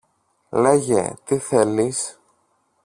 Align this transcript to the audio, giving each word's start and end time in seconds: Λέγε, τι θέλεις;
Λέγε, 0.49 1.13
τι 1.25 1.37
θέλεις; 1.37 2.19